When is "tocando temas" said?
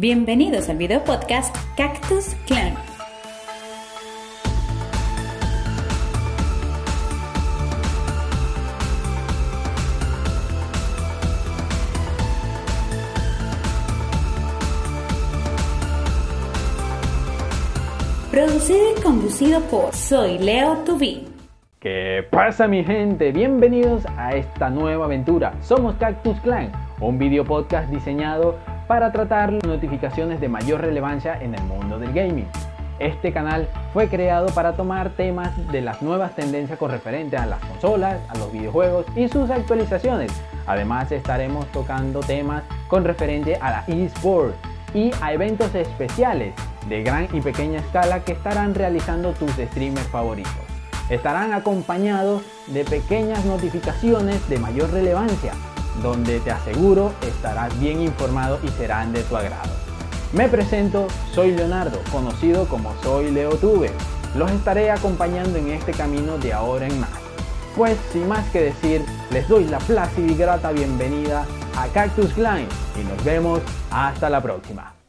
41.66-42.64